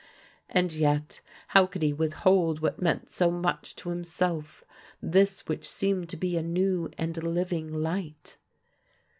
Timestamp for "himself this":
3.89-5.41